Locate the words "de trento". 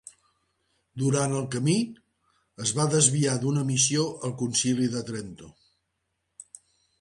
4.97-5.53